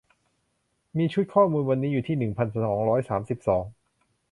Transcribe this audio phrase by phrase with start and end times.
[0.97, 3.63] มีชุดข้อมูลวันนี้อยู่ที่ หนึ่งพันสองร้อยสามสิบสอง